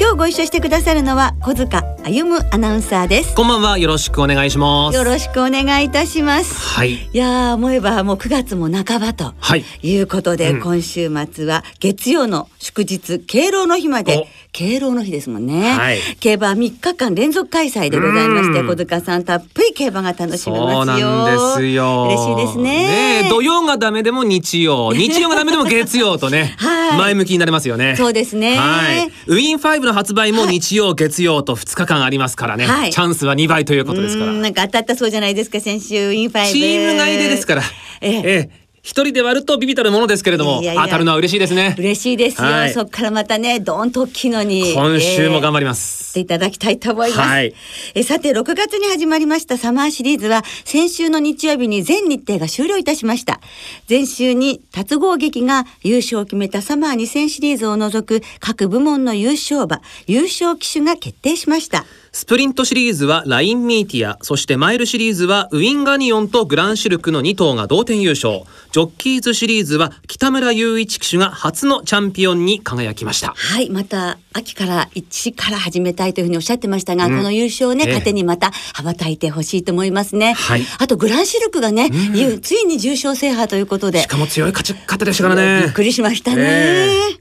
[0.00, 3.34] 今日ご一緒してくださるのは小塚歩アナウンサーです。
[3.34, 3.78] こんばんは。
[3.78, 4.96] よろしくお願いします。
[4.96, 6.54] よろしくお願いいたします。
[6.54, 6.94] はい。
[6.94, 9.64] いやー思えばもう9月も半ばとはい。
[9.82, 10.60] いうことで、うん。
[10.60, 14.26] 今週末は月曜の祝日敬老の日まで。
[14.52, 16.00] 敬老の日ですもんね、はい。
[16.18, 18.66] 競馬は3日間連続開催でございましてうん。
[18.66, 20.74] 小塚さんたっぷり競馬が楽しめますよ。
[20.76, 22.04] そうなんですよ。
[22.06, 23.24] 嬉しいですね。
[23.26, 26.98] え土曜がダメでも日曜日曜がダメでも月曜とね、 はい。
[26.98, 27.94] 前向きになりますよね。
[27.96, 28.56] そうですね。
[28.56, 29.12] はい。
[29.28, 32.92] ウィーン5の発売も日曜、月曜と2日間ありますからね、はい。
[32.92, 34.32] チャンスは2倍ということですから。
[34.32, 36.52] うんなんか当たったそうじゃないですか先週インファイブ。
[36.52, 37.62] チーム内でですから。
[38.00, 38.16] ええ。
[38.16, 41.74] ええ一人で割るとビビたるものですけれどもいやいや当たるのは嬉しいですね。
[41.78, 42.72] 嬉しいですよ、はい。
[42.72, 44.74] そっからまたねどーんと大きいのに。
[44.74, 47.54] 今週も頑張りります、ていただきたいと思います、はい。
[47.94, 53.40] えさて6月に始まりましたサマーシリーズは先週の日曜日に全日程が終了いたしました。
[53.88, 68.42] 前週に達合劇が優勝を決めたサマー2000シリーズを除く各部門の優勝馬優勝騎手が決定しましたスプリントシリーズはラインミーティア、そしてマイルシリーズはウィンガニオンとグランシルクの2頭が同点優勝。
[68.72, 73.34] ジョッキーズシリーズは北村雄一騎手が初のチャンピオンに輝きました。
[73.36, 80.32] はい、また秋から一から始めたいというふうにおっしゃってましたが、うんこの優勝をね、ええ糧にまた羽ばたいてほしいと思いますね。
[80.32, 84.08] はいあとグランシルクがね、いうついに重賞制覇ということでし。
[84.08, 85.72] かも強い勝ち方でしたからねびっ。
[85.72, 86.42] くりしましたね。
[86.42, 87.19] え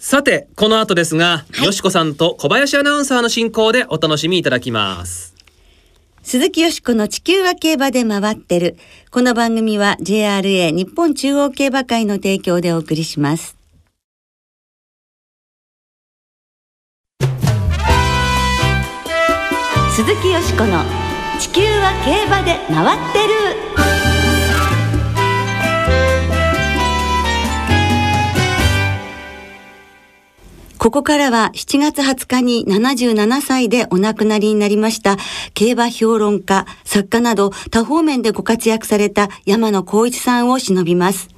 [0.00, 5.34] さて、この後ですが、よしこさんと小林アナウンサーの進行でお楽しみいただきます。
[6.22, 8.76] 鈴木よしこの地球は競馬で回ってる。
[9.10, 13.56] この番組は JRA 日本中央競馬会の提供でお送りします。
[19.96, 20.84] 鈴木よしこの
[21.40, 23.87] 地球は競馬で回ってる。
[30.78, 35.16] ここからは7月20日に77歳でお亡くなりになりました
[35.52, 41.37] 競馬評論家、作家など多方面でご活躍された山野光一さんを忍びます。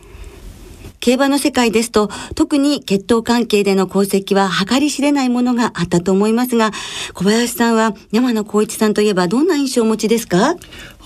[1.00, 6.72] 競馬の世界ですと、特に血統関係での功績は計り知れないものがあったと思いますが、
[7.14, 10.56] 小林さんは山野光一さんといえばどんな印象をお持ちですか？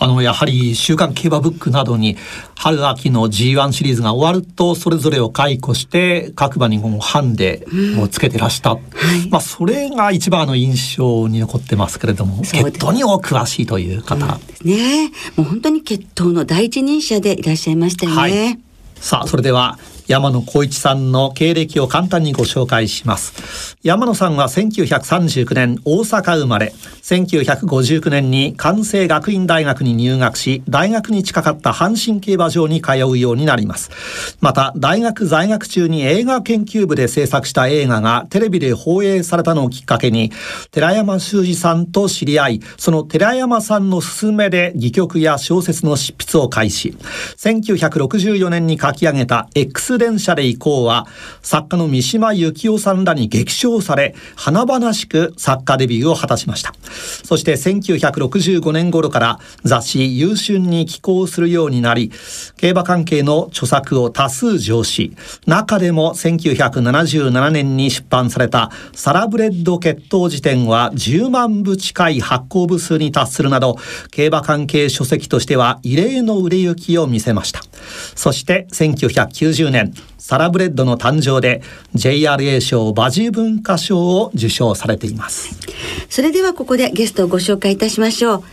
[0.00, 2.16] あの、やはり、週刊競馬ブックなどに、
[2.56, 7.64] 春秋の G1 シリーズが終わると、それぞれを解雇して、各馬にもうハンデ
[8.00, 8.76] をつけてらした。
[9.30, 14.38] まあ、それが一番の印象に残ってますけれども、血統にお詳しいという方。
[14.48, 15.12] ですね。
[15.36, 18.16] もう本当に血統の第一人者でいらっしゃいましたよね。
[18.16, 18.58] はい
[19.04, 23.78] さあ、それでは、山野光一さんの経歴を簡単にご紹介します。
[23.82, 33.90] 山野さんは1939年大阪生まれ、1959年に関西学院大学に入学し、大学に近かった阪神競馬場に通うようになります。
[34.40, 40.32] また、大学在学中に映画研究部で制作した映画がテレビで放映されたのをきっかけに、
[40.70, 46.94] 寺山修司さんと知り合い、その寺山さんの勧めで戯曲や小説の執筆を開始。
[47.38, 51.06] 1964年に書き上げた X 電車で行こうは、
[51.42, 56.72] 作家の三島由紀夫さんらに激賞され、華々しく作家デビューを果たしました。
[57.24, 62.10] そして1965年頃から雑誌優春に寄稿するようになり、
[62.56, 65.16] 競馬関係の著作を多数上し、
[65.46, 73.76] 中でも1977年に出版されたサラブレッド血統辞典は10万部近い発行部数に達するなど、
[74.10, 77.60] 競馬関係書籍としては異例の売れ行きを見せました。
[78.14, 81.62] そして1990年、サラブレッドの誕生で
[81.94, 85.58] JRA 賞馬事文化賞を受賞されています。
[86.08, 88.44] それではここでゲストをご紹介いたしましょう。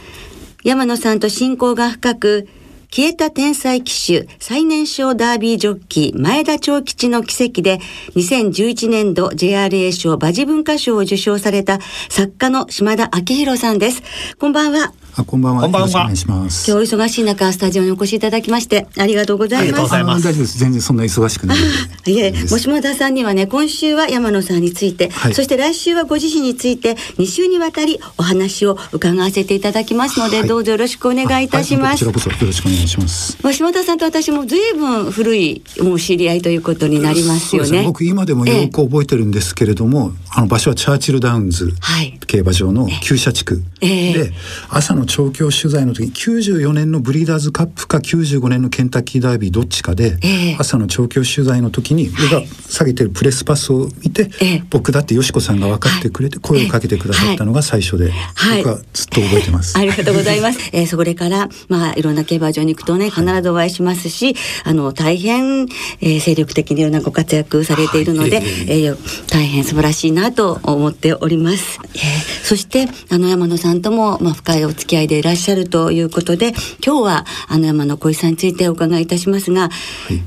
[0.63, 2.47] 山野さんと親交が深く、
[2.93, 7.79] 消えた天才騎手最年少ダービージョッキー前田長吉の奇跡で
[8.15, 11.79] 2011年度 JRA 賞馬事文化賞を受賞された
[12.09, 14.03] 作家の島田昭弘さんです。
[14.37, 14.93] こんばんは。
[15.17, 15.63] あこんばんは。
[15.63, 16.71] こんばんはお願いします。
[16.71, 20.57] 今日お忙しい中スタジオにお越しいただきましてありがとうございありがとうますございますあ大丈夫です。
[20.59, 21.57] 全然そんな忙しくない。
[22.07, 32.05] いえ、ですも下田さんにはね、今週は山野さんについて、はいそして来週はご自身について、2週にわたりお話を伺わせていただきますので、はいどうぞよろしくお願いいたします。
[32.05, 33.37] はいこちらこそよろしくお願いします。
[33.43, 37.67] まあ下田さんと私もずいぶん古いもう知り合いということになりますよね。
[37.67, 44.33] そうです僕今でもよく覚えてるんですけれども、あの場所はチャーチルダウンズはい競馬場の旧社地区、ええで
[44.69, 50.57] 朝の調教取材の時に94年のブリーダーズカップか95年のケンタッキーダービーどっちかで、ええ。
[50.59, 54.63] 朝の調教取材の時に僕が下げてるプレスパスを見て、ええ。
[54.69, 58.63] 僕だってよしこさんが分かってくれて声をかけてくださったのが最初で、はい。
[58.63, 59.77] 僕はずっと覚えてます。
[59.77, 60.69] ありがとうございます。
[60.73, 65.67] えー、それから、まあ、いろんな競馬場に行くとね、必ずお会いしますし、あの、大変、
[66.01, 68.45] えー精力的にいろんなご活躍されているので、はい。
[68.67, 68.97] えー
[69.27, 71.79] 大変素晴らしいなと思っております。
[71.95, 72.01] えー
[72.43, 76.53] そして、あの、山野さんとも、まあ、深いお付き合いでいらっしゃるということで、
[76.85, 79.69] 今日は、あの、山野小井さんについてお伺いいたしますが、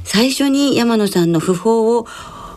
[0.05, 2.07] 最初に山野さんの訃報を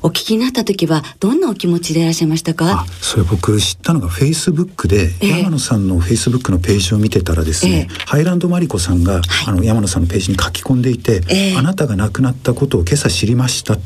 [0.08, 2.84] お聞きになった時は、どんなお気持ちでいらっしゃいましたか？
[2.84, 5.28] あそれ僕知ったのがフェイスブックで、ええ。
[5.40, 8.06] 山野さんのフェイスブックのページを見てたらですね、ええ。
[8.06, 11.58] ハイランドマリコさんが、あの山野さんのページに書き込んでいて、ええ。
[11.58, 13.84] あなたが亡くなったことを今朝知りましたって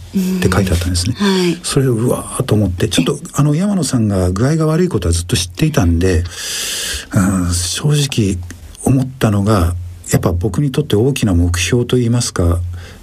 [0.47, 1.15] 書いてあったんですね。
[1.15, 1.55] はい。
[1.63, 6.23] それをうわーと思ってちょっとあの山野さんが具合が悪いことはずっと知っていたんで、
[7.15, 8.37] うん、正直
[8.85, 9.73] 思ったのが
[10.11, 12.59] やっぱ僕にとって大きな目標といいますか、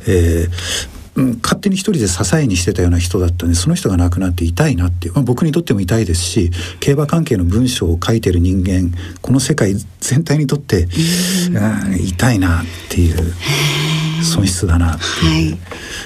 [0.07, 13.17] えーうん、勝手に一人で支えにしてたような人だったんでその人が亡くなって痛いなっていう、まあ、僕にとっても痛いですし競馬関係の文章を書いてる人間この世界全体にとって、うん、痛いなっていう
[14.23, 15.59] 損失だなっていう、はい。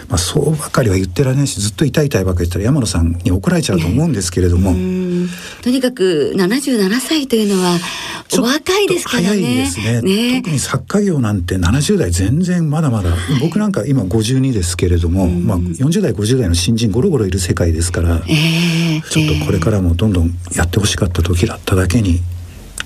[0.08, 4.70] まあ、そうばかりは言ってられないしずっと痛い痛いばかり言ったら山野さんに怒られちゃうと思うんですけれども。
[4.70, 5.28] うん。
[5.62, 7.78] とにかく77歳というのは
[8.38, 9.28] お若いですからね。
[9.28, 10.02] 早いですね。
[10.02, 10.42] ね。
[10.42, 13.10] 特に作家業なんて70代全然まだまだ、
[13.40, 22.20] 僕なんか今52ですけれども、まあ、40代50代の新人ゴロゴロいる世界ですから、ええちょっとこれからもどんどんやってほしかった時だっただけに、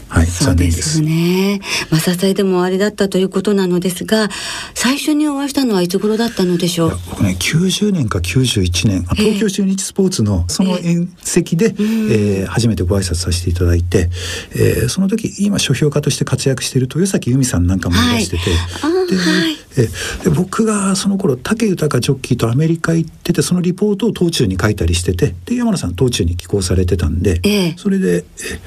[0.08, 0.76] はい、そう残念です。
[0.76, 1.00] です。
[1.02, 1.60] ね。
[1.90, 4.28] まあ、支えでもあれだったということなのですが、
[4.74, 6.98] 最初にお会いしたのはいつ頃だったのでしょう？
[7.10, 14.08] 僕ね90年か91年東京中日スポーツのその宴席で、えー初めてご挨拶させていただいて、
[14.54, 27.74] えーその時今書評家として活躍している豊崎由美さんなんかもいらしてて、はいえーで僕がその頃武豊ジョッキーとアメリカ行っててそのリポートを東中に書いたりしててで山野さん東中に寄稿されてたんで、ええ。
[27.76, 28.24] それで、えー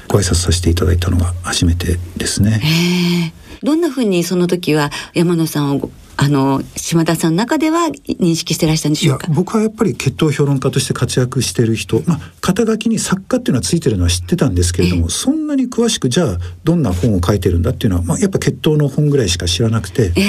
[0.08, 2.62] ご挨拶させていただいたのが初めてですね。
[2.64, 3.66] ええ。
[3.66, 7.88] どんなふうにその時は山野さんをごあの島田さんの中では
[8.20, 9.28] 認識してらしたんでしょうか？
[9.32, 20.24] 僕はやっぱり血統評論家として活躍してる人、まあ、肩書きに作家っていうのはついてるのは知ってたんですけれども、そんなに詳しくじゃあどんな本を書いてるんだっていうのは、まあ、やっぱ血統の本ぐらいしか知らなくて、え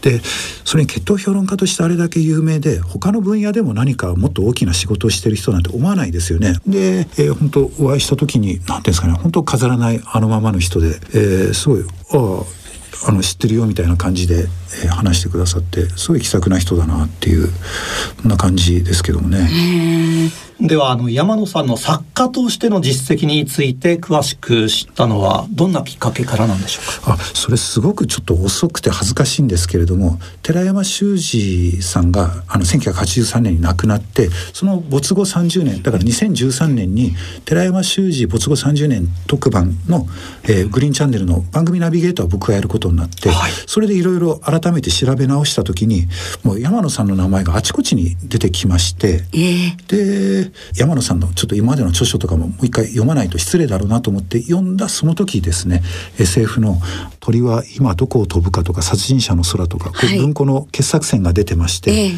[0.00, 0.20] で
[0.64, 6.54] それに血統評論家としてあれだけ有名で他の分野でも何かもっと大きな仕事をしてる人なんて思わないですよね。
[6.66, 12.44] で、えー本当お会いした時に何ていうんですかね本当飾らないあのままの人で、えーすごいあ
[13.06, 14.46] ああの知ってるよみたいな感じで、
[14.84, 17.48] えー話してくださってすごい気さくな人だなっていう
[18.20, 19.48] そんな感じですけどもね。
[20.60, 27.14] ではあの山野さんの作家としての実績について詳しく知ったのはどんなきっかけからなんでしょうか？
[27.14, 40.06] あそれすごくちょっと遅くて恥ずかしいんですけれども寺山修司さんがあの1983年に亡くなってその没後30年だから2013年に寺山修司没後30年特番の、
[40.44, 43.52] えーグリーンチャンネルの番組ナビゲーターを僕がやることになって、はい。
[43.66, 46.06] それでいろいろ改めて調べ直した時に
[46.44, 49.24] もう山野さんの名前があちこちに出てきまして。
[49.32, 55.82] ええで山野さんのちょっと今までの著書とかももう一回読まないと失礼だろうなと思って読んだその時ですね
[56.18, 56.80] SF の
[57.20, 62.12] 「鳥は今どこを飛ぶか」とか「殺人者の空」とか、はい文庫の傑作選が出てまして、ええ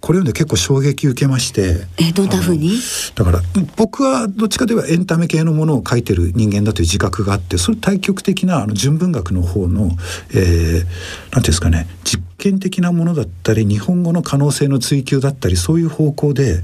[0.00, 1.86] これ読んで結構衝撃受けまして。
[1.98, 2.78] えどんなふうに
[3.14, 3.42] だから
[3.76, 9.90] 僕はどっちかといえばエンタメ系のものを書いてる人間だという自覚があってそれ対極的なあの純文学の方の、
[10.30, 10.84] えー、なんてい
[11.36, 16.62] うんですかね実験的なものだったり日本語の可能性の追求だったりそういう方向で、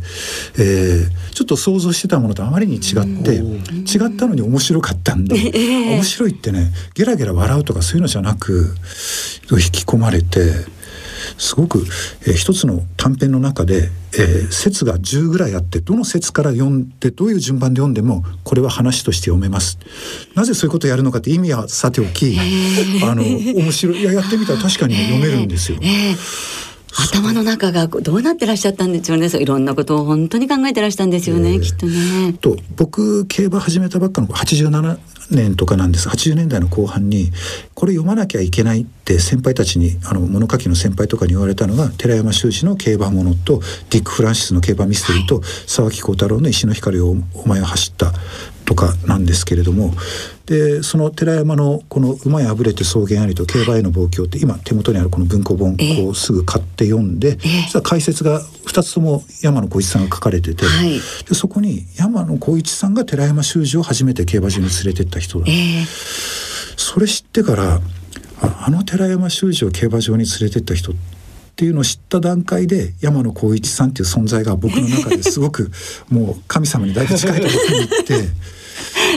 [0.58, 5.36] えーちょっと想像してたものとあまりに違って違ったのに面白かったんで
[5.96, 8.74] 面白いってねゲラゲラ笑うとかそういうのじゃなく
[9.50, 10.79] 引き込まれて。
[11.38, 11.84] すごく、
[12.26, 19.78] えー一つの短編の中で、えー説が10ぐらいあってどの説から読んでどういう順番で読んでもこれは話として読めます。
[20.34, 22.36] なぜそういうことをやるのかって意味はさておき
[23.02, 24.00] あの面白い。
[24.00, 25.78] いややってみたら確かに読めるんですよ。
[26.99, 29.28] ええ頭の中がどうなってらっしゃったんですよね。
[29.28, 32.32] そういろんなことを本当に考えてらしたんですよね、えー、きっとね。
[32.32, 34.99] と僕競馬始めたばっかの87
[35.30, 36.09] 年とかなんです。
[36.09, 37.30] 80年代の後半に
[37.75, 48.12] これ読まなきゃいけないって先輩たちにあの物書きの先輩とかに言われたのが寺山修司の競馬ものとディック・フランシスの競馬ミステリーと沢木幸太郎の石の光をお前は走った
[48.70, 49.92] とかなんですけれども
[50.46, 65.84] でその寺山のこの「馬やあぶれて草原あり」と「競馬への望郷」って今手元にあるこの文庫本をすぐ買って読んで、実は解説が2つとも山野浩一さんが書かれてて、はい、でそこに山野浩一さんが寺山修司を初めて競馬場に連れてった人だ、えー、
[66.76, 67.80] それ知ってから
[68.40, 70.94] あの寺山修司を競馬場に連れてった人っ
[71.56, 75.72] ていうのを知った段階で山野浩一さんっていう存在が僕の中ですごく
[76.08, 78.50] もう神様にだいぶ近いところに行って。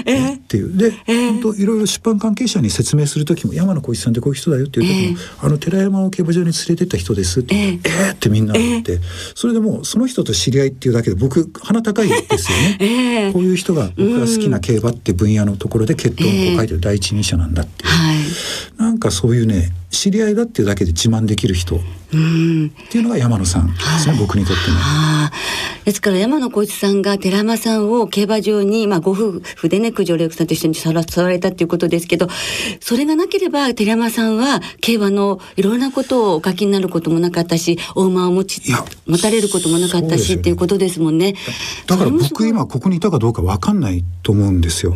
[0.06, 0.78] えっていう。
[0.78, 9.00] で、えー、本当いろいろ出版関係者に説明する時も山野浩一さんってこういう人だよっていう時も、えー、あの寺山を競馬場に連れてった人ですってえー、えー、ってみんな言って、
[9.36, 18.18] それでもうその人と知り合いっていうだけで僕鼻高いですよね、こういう人が僕が好きな競馬って分野のところで血統を書いてる第一人者なんだっていう、はい、
[18.78, 21.80] なんかそういうね知り合いだっていうだけで自慢できる人
[22.18, 24.78] っていうのが山野さんですね、はい、僕にとってね。
[25.86, 32.28] ですから山野浩一さんが寺山さんを競馬場に、まあ、ご夫婦でね九条玲子さんと一緒にさらされたっていうことですけど
[32.80, 38.62] それがなければ寺山さんは競馬のいろんなことをお書きになることもなかったしお馬を持ち
[39.08, 41.36] 持たれることもなかったし、ね、っていうことですもんね。
[41.88, 44.96] だから僕今ここにいたかどうかわかんないと思うんですよ。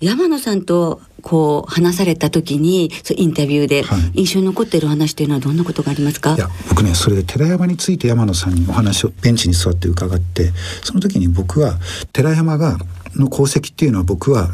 [0.00, 3.84] 山野さんとこう話された時にそうインタビューで
[4.14, 11.78] 印象に残っている話というのはどんなことがありますか、はい、いや僕ねそれで寺山について山野さんにお話をベンチに座って伺ってその時に僕は
[12.12, 12.78] 寺山が
[13.16, 14.50] の功績っていうのは僕は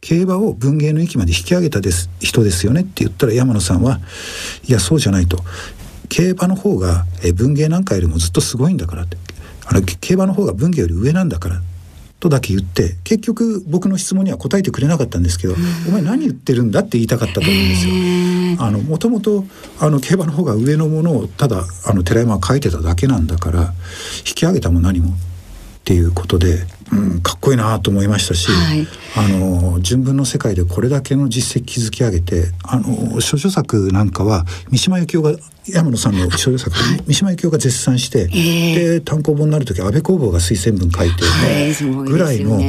[0.00, 4.00] 競馬を文芸の域まで引き上げたです人ですよねって言ったら山野さんは
[4.68, 5.38] いやそうじゃないと。
[6.10, 9.16] 競馬の方が文芸なんかよりもずっとすごいんだからって。
[9.66, 11.62] あの競馬の方が文芸より上なんだから
[12.24, 15.54] とだけ言って結局僕の質問には答えてくれなかったんですけど
[15.88, 17.94] 「お前何言ってるんだ?」って言いたかったと思うんですよ。
[18.58, 19.44] あのもともと
[19.78, 23.74] あの競馬の方が上のものをただあの寺山は書いてただけなんだから
[24.26, 25.12] 引き上げたも何もっ
[25.84, 28.86] ていうことで、うん、かっこいいなと思いましたし、はい、
[29.16, 41.24] あの純文の世界でこれだけの実績築き上げてあの諸著作なんかは三島由紀夫が山野さんの少女作、はい、三島由紀夫が絶賛して、えー、で単行本になる時安倍工房が推薦文書いて、
[42.10, 42.60] ぐらいの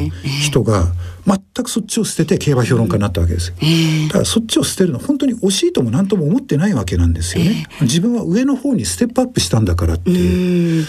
[0.42, 0.86] 人が
[1.26, 10.86] 全くそっちを捨てて競馬評論家になったわけですよ、えー、だからそっちを捨てるの本当に惜しいとも何とも思ってないわけなんですよね、えー、自分は上の方にステップアップしたんだからっていう。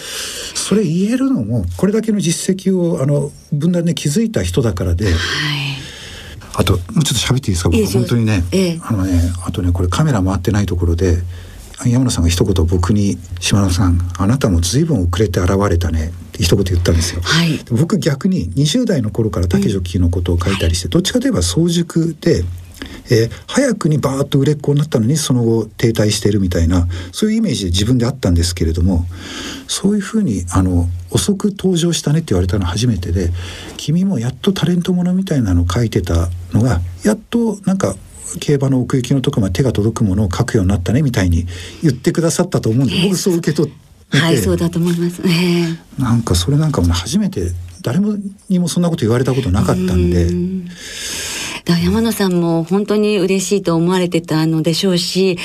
[0.67, 3.16] それ言えるのもこれだけの実績をあの
[3.51, 5.15] 分断で築いた人だからで、はい。
[6.59, 7.69] あともうちょっと喋っていいですか？
[7.69, 11.17] 僕本当にね、えあのねあとねこれカメラ回ってないところで
[11.85, 17.21] 山野さんが一言僕に「島田さんあなたも随分遅れて現れたね」って一言言ったんですよ。
[17.23, 22.43] はい、僕逆に20代の頃から竹ジョッキーのことを書いたりして、どっちかといえば早熟で
[23.09, 29.05] えー、早くにバーッと売れっ子になったのにその後停滞しているみたいなそういうイメージで自分であったんですけれども
[29.67, 33.29] そういうふうにあの遅く登場したねって言われたのは初めてで
[33.77, 37.95] 君もやっとタレントものみたいなのを書いてたのがやっとなんか
[38.39, 41.45] 競馬の奥行きのとこまで手が届くものを書くようになったねみたいに
[41.81, 43.87] 言ってくださったと思うんで、僕そう受け取って。
[44.09, 48.15] はいそうだと思います、えー、なんかそれなんかも初めて誰も
[48.47, 50.29] にもそんなこと言われたことなかったんで。
[51.67, 55.37] だ山野さんも本当に嬉しいと思われてたのでしょうし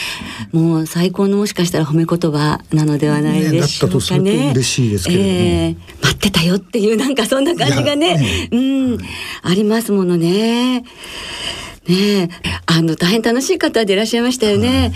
[0.52, 4.37] もう最高のもしかしたら褒め言葉なのではないでしょうかね。
[4.37, 8.99] ね嬉しいですけえー、待ってたよっていうなんかそんな感じがね、ね、うん、
[9.43, 10.85] ありますものね。
[11.88, 12.29] ね
[12.67, 14.93] あの大変楽しい方でいらっしゃいましたよね。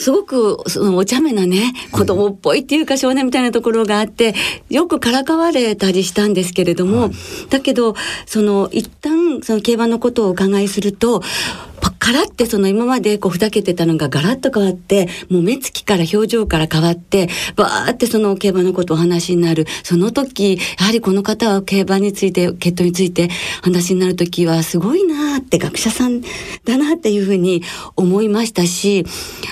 [0.00, 4.34] すごくそのお茶目なね子供っぽいっていうか少年みたいなところがあって
[4.70, 7.10] よくからかわれたりしたんですけれども、はい、
[7.50, 11.22] だけどその一旦その競馬のことをお伺いすると
[12.00, 19.66] カラってその今までこうふざけてたのがガラッと変わって、もう目つきから表情から変わって、バーってその競馬のことを話になる。
[19.84, 23.28] その時、やはりこの方は競馬について、血統について
[23.62, 27.62] 話になる時はすごいなって学者さんだなっていうふうに
[27.96, 29.04] 思いましたし、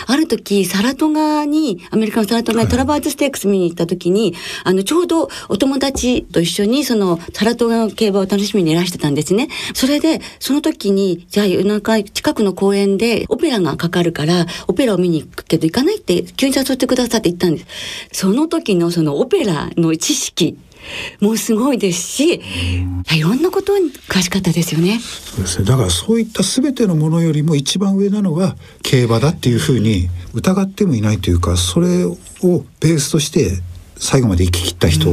[0.07, 9.49] ある時、サラトガに、アメリカのサラトガにトラバーズステークス見に行った時に、あの、ちょうどお友達と一緒にそのサラトガの競馬を楽しみにいらしてたんですね。
[9.75, 17.67] それで、その時に、じゃあ夜中近くくの公園でオペラがかかるからオペラを見に行くけど行かないって急に誘ってくださって言ったんです
[18.13, 20.59] その時のそのオペラの知識
[21.21, 22.41] もうすごいですし、
[23.15, 25.01] いろんなことに詳しかったですよね。
[25.01, 25.67] そうですね。
[25.67, 32.17] だからそういったすべてのものよりも一番上なのは競馬だっていうふうに疑ってもいないというか、それを
[32.81, 33.61] ベースとして
[33.97, 35.11] 最後まで生き切った人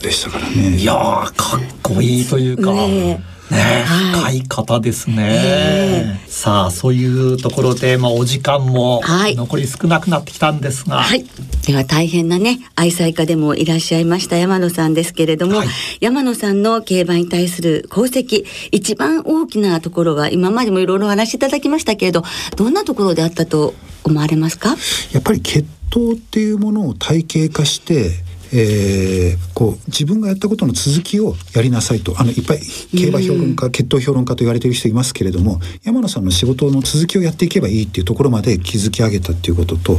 [0.00, 0.76] でしたからね。
[0.76, 2.72] いやーかっこいいというか。
[2.72, 4.40] ねねはい。
[4.40, 9.36] 深い方ですね、さあそういうところで、まあ、お時間もはい。
[9.36, 11.24] 残り少なくなってきたんですが、はい。
[11.66, 15.68] では大変なね、愛妻家でもいらっしゃいました山野さんですけれども、はい。
[16.00, 22.24] 山野さんの競馬に対する功績、一番大きなところは今までもいろいろお話しいただきましたけれど、
[22.56, 23.74] どんなところであったと
[24.04, 24.76] 思われますか？
[25.12, 28.10] やっぱり血統っていうものを体系化して、
[28.56, 32.14] えーこう自分がやったことの続きをやりなさいと。
[32.20, 32.60] あのいっぱい
[32.94, 39.98] 競馬評論家、血統評論家と言われている人いますけれども山野さんの仕事の続きをやっていけばいいっていうところまで築き上げたっていうことと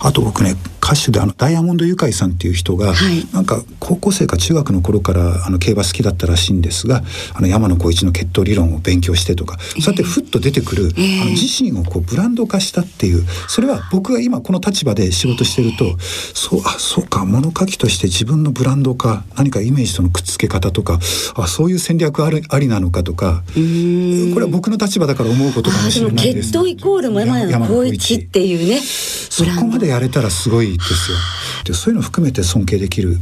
[0.00, 3.26] あと僕ね歌手であのダイヤモンドユカイさんっていう人が、はい。
[3.32, 7.02] なんか高校生か中学の頃からあの競馬好きだったらしいんですが
[7.34, 11.22] あの山野浩一の血統理論を勉強してとか、そうやってふっと出てくる、ええ。
[11.22, 15.98] あの自身をこうブランド化したっていうそれは僕が今この立場で仕事してると
[16.34, 20.98] そうあそうか物書きとして自分のブランド化何かイメージとのくっつけ方とか
[21.36, 26.52] あそういう戦略あるありなのかとかこれは僕の立場だから思うことかもしれないです。
[26.52, 31.16] 血統イコール山野光一っていうね、そこまでやれたらすごいですよ。
[31.64, 33.18] でそういうの含めて尊敬できる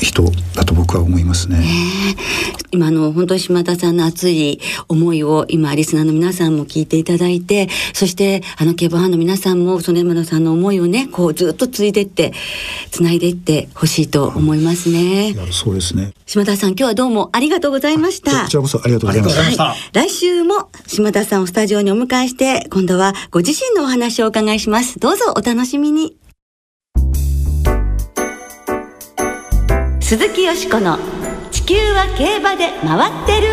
[0.00, 1.62] 人だと僕は思いますね。
[2.72, 12.32] 今あの本当に島田さんの熱い思いを今リスナーの皆さんも聞いていただいてそしてあの競馬ファンの皆さんもその山野さんの思いをねこうずっと継いでって
[12.90, 16.12] つないでいってほしいと思いますねいやそうですね。
[16.26, 19.74] 島田さん今日はどうもありがとうございましたこちらこそありがとうございましたありがとうございま。
[19.74, 26.16] した来週も島田さんをスタジオにお迎えして今度はご自身のお話をお伺いしますどうぞお楽しみに
[30.10, 30.98] 鈴木よしこの
[31.52, 33.46] 地球は競馬で回ってる。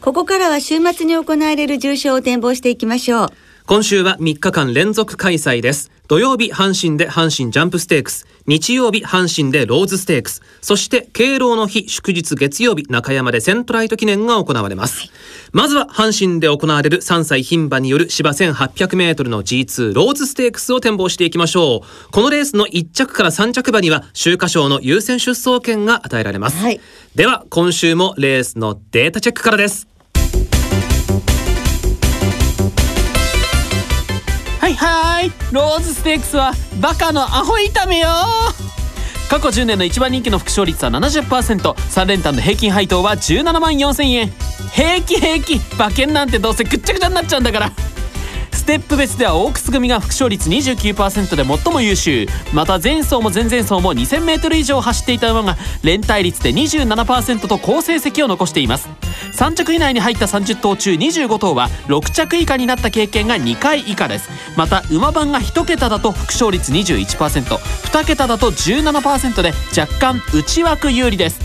[0.00, 3.28] ここからは週末に行われる重賞を展望していきましょう。
[3.72, 5.90] 今週は3日間連続開催です。
[6.06, 8.26] 土曜日、阪神で阪神ジャンプステークス。
[8.46, 10.42] 日曜日、阪神でローズステークス。
[10.60, 15.10] そして、敬老の日、祝日月曜日、中山でセントライト記念が行われます。
[15.52, 22.10] まずは、阪神で行われる3歳牝馬による芝1800メートルの G2 ローズステークスを展望していきましょう。
[22.12, 26.58] このレースの1着から3着馬には、秋華賞の優先出走権が与えられます。
[26.58, 26.78] はい
[27.14, 29.91] では、今週もレースのデータチェックからです。
[34.62, 35.32] はいはい。
[35.50, 38.06] ローズステークスはバカのアホ炒めよ。
[39.28, 44.32] 過去10年の一番人気の副勝率は 70%3 連単の平均配当は17万4000円。
[44.72, 45.60] 平気平気。
[45.74, 47.72] 馬券なんてどうせぐっちゃぐちゃになっちゃうんだから。
[48.62, 52.28] ステップ別ではオークス組が副勝率29%で最も優秀。
[52.54, 58.88] また前走も前々走も 2000m 以上走っていた馬が連帯率で27%と好成績を残しています。
[59.32, 64.30] 3着以内に入った30頭中25頭は6着以下になった経験が2回以下です。
[64.56, 71.40] また馬番が1桁だと副勝率 21%2 桁だと17%で若干内枠有利です。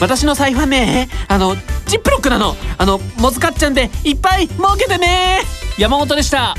[0.00, 1.54] 私の財布はねあの
[1.86, 5.40] ジップロックなのあのもずかっちゃんでいっぱい儲けてね
[5.78, 6.54] 山本でした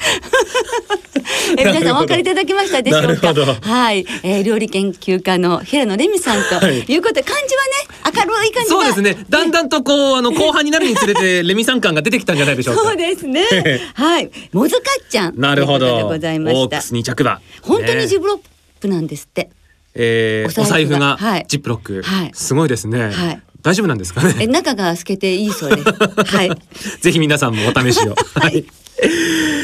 [1.58, 3.34] え皆さんお分かりいただきましたでしょうか？
[3.60, 8.76] はい、えー、料理研究家の平野レミさんということで、漢字はね明るい感じが。
[8.76, 9.24] そうですね。
[9.28, 12.82] だんだんとこう、 あの、後半になるにつれて、レミさん感が出てきたんじゃないでしょうか。
[12.82, 13.44] そうですね。
[13.94, 15.38] はい、もずかっちゃん。
[15.38, 15.96] なるほど。
[15.96, 16.82] でございましたオーク。
[16.82, 17.40] ス2着馬。
[17.62, 18.38] 本当にジねブロッ
[18.80, 19.50] プなんですって。
[19.94, 22.02] えーおお財布がジップロック。
[22.02, 23.10] はいすごいですね。
[23.10, 24.46] はい大丈夫なんですかえね。
[24.46, 26.34] 中が透けていいそうです。
[26.34, 26.50] はい。
[27.00, 28.14] ぜひ皆さんもお試しを。
[28.34, 28.64] はい。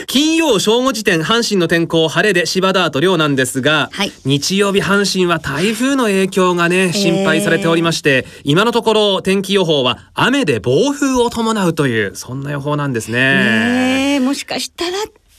[0.07, 13.19] 金曜正午時点阪神の天候晴れで芝ダート量なんですが、はい日曜日阪神は台風の影響がね心配されておりまして、今のところ天気予報は雨で暴風を伴うというそんな予報なんですね。
[13.19, 14.93] ねえもしかしたら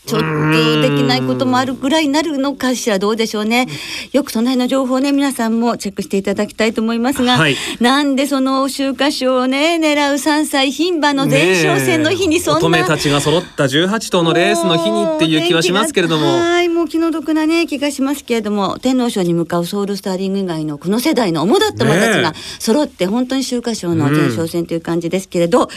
[0.08, 3.68] ちょっとできないこともあるぐらいになるのかしらどうでしょうね。
[4.14, 7.56] よくその辺の情報をね皆さんもチェックしていただきたいと思いますが、はい。
[7.82, 16.26] なんでその秋華賞をね狙う3歳牝馬の前哨戦の日にそんな、乙女たちが揃った18頭のレースの日にっていう気はしますけれども。
[16.26, 25.70] はいもう気の毒なね気がしますけれども天皇賞に向かうソウルスターリング以外のこの世代の主だった馬たちがね揃って本当に秋華賞の前哨戦という感じですけれど、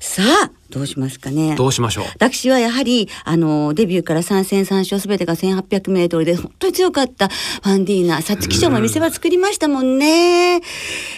[0.00, 1.56] さあどうしますかね。
[1.56, 2.04] どうしましょう。
[2.14, 10.60] 私はやはりあのデビューから3戦3勝すべてが1800メートルで本当に強かったファンディーナ皐月賞も見せ場作りましたもんね、え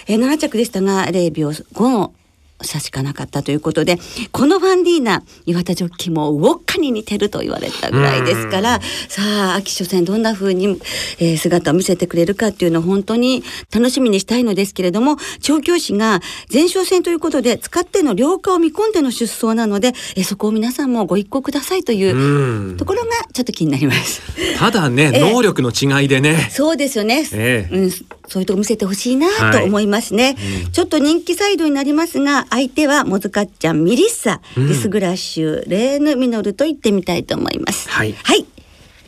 [0.08, 2.14] ー7着でしたが0秒5の
[2.62, 3.98] 差しかなかったということで
[4.30, 9.22] このファンディーナ岩田ジョッキーもウォッカに似てると言われたぐらいですからさ
[9.52, 10.80] あ秋初戦どんな風に、
[11.18, 13.42] えー、姿を見せてくれるかっていうのを本当に
[13.74, 16.20] 楽しみにしたいのですけれども調教師が
[16.52, 24.20] 前哨戦ということで使っての良化を見込んでの出走なので、えー、そこを皆さんもご一行くださいというところがちょっと気になります。
[24.58, 26.50] ただね、 えー、能力の違いでね。
[26.52, 27.90] そうですよね、えー、うん、
[28.32, 37.90] そういうとこ見せてほしいなと思いますね、はいうん、ちょっと人気サイドになりますが相手はモズカッちゃんミリッサ、うん、ディスグラッシュレーヌミノルと言ってみたいと思います。
[37.90, 38.46] はい、はい、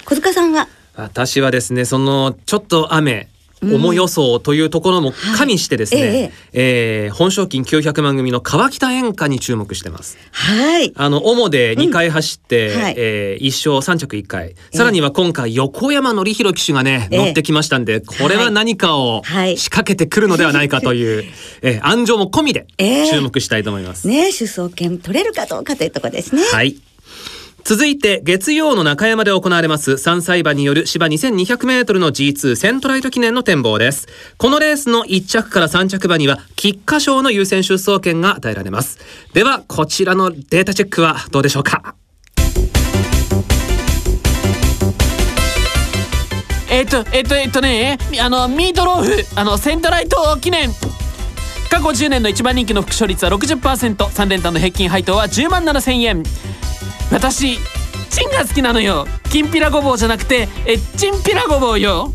[0.05, 0.69] 小塚さんは？
[0.95, 3.29] 私はですねそのちょっと雨
[3.63, 10.19] 重予想というところも加味してですね、はい、えええー、本賞金900万組の川北演歌に注目してます。
[10.33, 10.93] はい。
[10.97, 21.27] あの主で2回走って、うんはい、えー、1勝3着1回、さらには今回横山典弘騎手がね、乗ってきましたんで、これは何かを仕掛けてくるのではないかという、はい、
[21.63, 24.09] えー、安城も込みで注目したいと思います。
[24.09, 26.43] えー、ね、出走権取れるかどうかというところですね。
[26.53, 26.77] はい。
[27.65, 34.07] 続いて月曜の中山で行われます3歳馬による芝2200メートルの G2 セントライト記念の展望です。
[34.37, 38.99] このレースの1着から3着馬には菊花賞の優先出走権が与えられます。
[39.33, 41.95] ではこちらのデータチェックはどうでしょうか。
[46.71, 50.71] えっとえっとえっとねあのミートローフあのセントライト記念。
[51.71, 56.23] 過去10年の一番人気の副勝率は 60%3 連単の平均配当は10万7000円。
[57.15, 57.59] 私
[58.11, 59.07] チンが好きなのよ。
[59.31, 62.13] きんぴらごぼうじゃなくてえチンピラごぼうよ。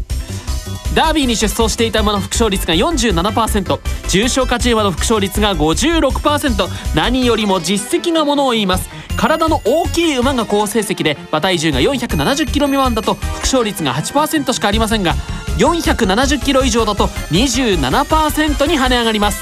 [0.93, 8.89] ダービーに出走していた馬の副勝率が47%重賞勝ち馬の副勝率が56%何よりも実績がものを言います。
[9.15, 15.13] 体の大きい馬が好成績で馬体重が 470kg 未満だと副勝率が8%しかありませんが
[15.59, 19.41] 470kg 以上だと27%に跳ね上がります。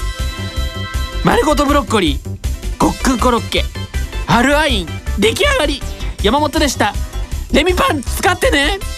[1.24, 3.64] 丸ごとブロッコリーごっくんコロッケ
[4.28, 5.80] アルアイン出来上がり
[6.22, 6.92] 山本でした
[7.52, 8.78] レミパン使ってね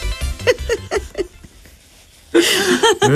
[3.03, 3.09] う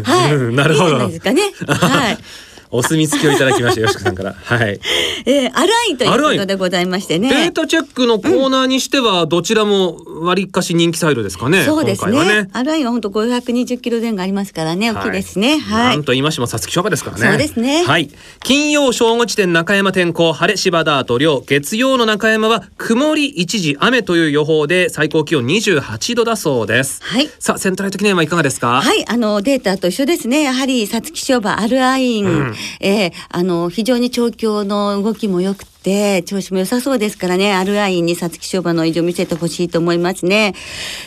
[0.00, 1.04] ん、はい、うん、なるほど。
[1.04, 1.42] いいですかね。
[1.66, 2.18] はい。
[2.70, 4.34] お墨付きをいただきました よしこさんから。
[4.42, 4.80] はい。
[5.26, 7.28] えー、アラインということでございましてね。
[7.30, 12.18] データチェックのコーナーにしてはどちらも割かし人気サイドですかね、そうですね。
[12.24, 12.48] ね。
[12.52, 14.92] アラインは本当520キロ前後ありますからね。
[14.92, 15.58] 大きいですね。
[15.58, 17.26] はい、なんと言いましても皐月賞馬ですからね。
[17.28, 17.84] そうですね。
[17.84, 18.10] はい。
[18.42, 27.00] 金曜正午時点中山天候晴れ芝ダート量月曜の中山は曇り一時雨という予報で最高気温28度だそうです。
[27.02, 27.28] はい。
[27.38, 28.80] さあセントライト記念はいかがですか？
[28.82, 29.04] はい。
[29.08, 30.42] あのデータと一緒ですね。
[30.42, 37.54] やはり皐月賞馬アルアイン、うんえー、あの非常に調教の動きも良くて調子も良さそうですからね。
[37.54, 40.54] アルアインに皐月賞馬の異常を見せてほしいと思いますね。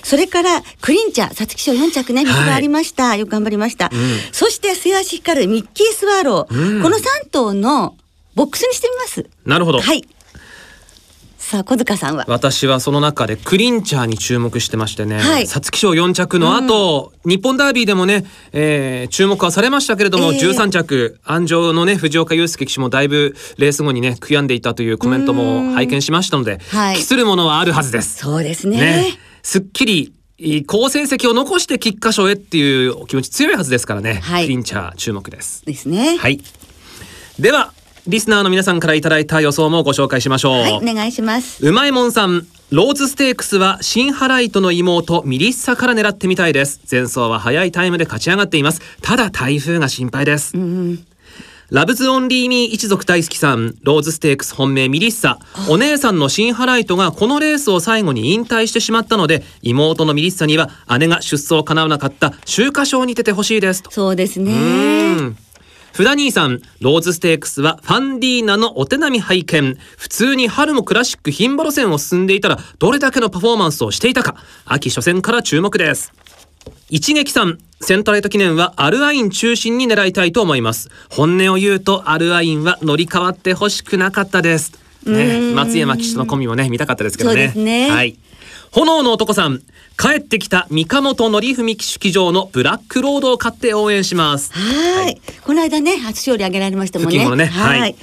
[0.04, 4.00] それからクリンチャー皐月賞4着ね見がありました、はい、よく頑張りました、うん、
[4.32, 7.96] そして末足光るミッキースワロー、うん、この3頭の
[8.36, 9.30] ボックスにしてみます。
[9.46, 9.82] なるほど。
[9.82, 10.06] はい
[11.52, 12.24] さあ小塚さんは？
[12.30, 28.20] 私はその中でクリンチャーに注目してましてね皐月賞4着の後、うん、日本ダービーでもね、えー、注目はされましたけれども、えー、13着安城のね藤岡祐介騎手もだいぶレース後にね悔やんでいたというコメントも拝見しましたので、はい、期するものはあるはずです。
[28.20, 28.78] そうですね。
[28.78, 29.06] ね。
[29.44, 30.14] すっきり
[30.68, 35.66] 好成績を残して菊花賞へっていう気持ち強いはずですからね、はい、クリンチャー注目です。
[35.66, 36.18] ですね。
[36.18, 36.40] はい。
[37.38, 37.74] では
[38.08, 40.60] リスナーの皆さんからいただいた予想もご紹介しましょう。
[40.60, 41.66] はい、お願いします。
[41.66, 46.82] うまいもんさん、ローズステークスは新ハライトの妹ミリッサから狙ってみたいです。
[46.90, 48.82] 前走は早いタイムで勝ち上がっています。
[49.02, 50.58] ただ台風が心配です。
[50.58, 51.06] うん、
[51.70, 55.38] ラブズオンリーミー一族大好きさん、ローズステークス本命ミリッサ。
[55.70, 65.51] お姉さんの新ハライトがこのレースを最後に引退してしまったので、妹のミリッサには姉が出走叶わなかった秋華賞に出てほしいですそうですね。
[65.94, 69.78] フダ兄さん、ローズステークスはファンディーナのお手並み拝見。
[69.98, 76.14] 普通に春もクラシック牝馬路線を進んでいたら、どれだけのパフォーマンスをしていたか、秋初戦から注目です。
[76.90, 80.90] 一撃さん、セントライト記念はアルアイン中心に狙いたいと思います。
[81.10, 84.74] 本音を言うと、アルアインは乗り換わってほしくなかったです。
[85.06, 87.52] ね、松山騎手のコンビもね、見たかったですけどね。
[87.56, 88.18] ねはい。
[88.72, 89.62] 炎の男さん。
[90.00, 94.52] 帰ってきた三鴨則文騎手騎乗のブラックロードを買って応援します。
[94.54, 95.22] はい。
[95.44, 97.36] この間ね初勝利挙げられましたもんね。
[97.36, 97.46] ね。
[97.46, 97.96] はい、はい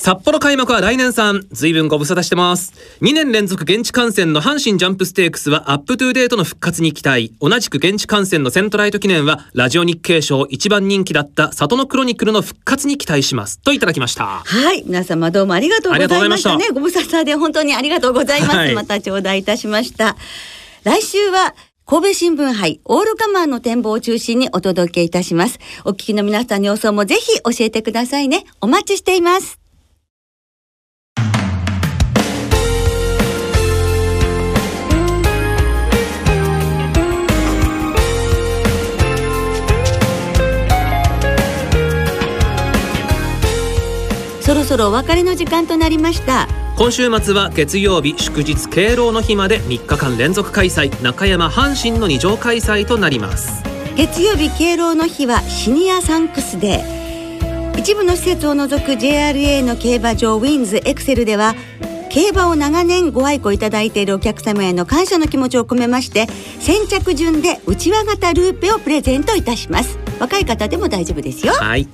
[0.00, 2.72] 札幌開幕は来年3随分ご無沙汰してます。
[3.02, 7.34] 2年連続現地観戦の阪神ジャンプステークスはアップトゥデイトの復活に期待。
[7.38, 13.58] 同じく現地観戦のセントライト記念はラジオ日経賞一番人気だったサトノクロニクルの復活に期待します。
[13.58, 14.24] といただきました。
[14.24, 14.84] はい。
[14.86, 16.70] 皆様どうもありがとうございましたね。
[16.72, 20.16] ご無沙汰で本当にありがとうございます、はい、また頂戴いたしました。
[20.82, 25.58] 来週は神戸新聞杯オールカマーの展望を中心にお届けいたします。
[25.84, 28.46] お聞きの皆さんの予想もぜひ教えてくださいね。
[28.62, 29.59] お待ちしています。
[44.50, 46.48] そろそろお別れの時間となりました。
[46.76, 53.62] 今週末は月曜日祝日敬老の日まで3日間連続開催中山阪神の二乗開催となります。
[53.94, 57.78] 月曜日敬老の日はシニアサンクスデー。
[57.78, 61.54] 一部の施設を除く JRA の競馬場ウィンズエクセルでは
[62.08, 66.26] 競馬を長年ご愛顧いただいているお客様への感謝の気持ちを込めまして
[66.58, 69.96] 先着順で内輪型ルーペをプレゼントいたします。
[70.18, 71.52] 若い方でも大丈夫ですよ。
[71.52, 71.86] はい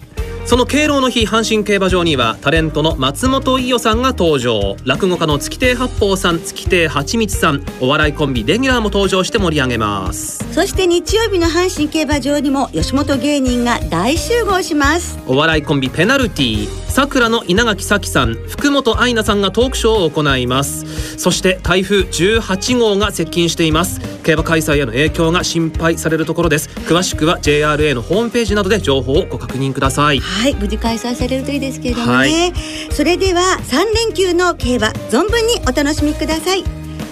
[0.46, 4.76] その敬老の日阪神競馬場にはタレントの松本伊代さんが登場。
[4.84, 10.44] 落語家の月亭八方さん月亭八光さんお笑いコンビレギュラーも登場して盛り上げます。
[10.54, 15.18] そして日曜日の阪神競馬場にも吉本芸人が大集合します。
[15.26, 21.18] お笑いコンビペナルティさくらの稲垣咲さん福本愛菜さんがトークショーを行います。
[21.18, 24.00] そして台風18号が接近しています。
[24.22, 26.68] 競馬開催への影響が心配されるところです。
[26.86, 32.52] 詳しくは JRA のホームページなどで情報をご確認くださいはい無事開催されるといいですけれどもね、はい。
[32.92, 36.62] それでは3連休の競馬存分にお楽しみください。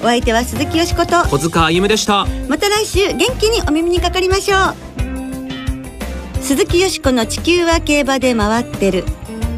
[0.02, 1.22] お相手は鈴木よしこと。
[1.28, 2.26] 小塚歩でした。
[2.48, 6.42] また来週元気にお耳にかかりましょう。
[6.42, 9.04] 鈴木よしこの地球は競馬で回ってる。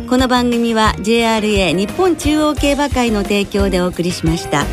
[0.09, 4.64] この番組は JRA 日本中央競馬会の提供でお送りしました。